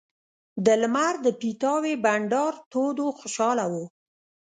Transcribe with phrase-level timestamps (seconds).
[0.65, 3.85] د لمر د پیتاوي بنډار تود و خوشاله وو.